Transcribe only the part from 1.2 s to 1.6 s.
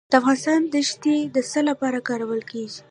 د څه